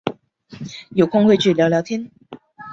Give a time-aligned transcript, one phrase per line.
[0.95, 2.09] 有空会去聊聊天